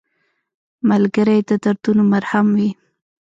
ملګری 0.89 1.39
د 1.49 1.51
دردونو 1.63 2.03
مرهم 2.13 2.47
وي 2.57 2.69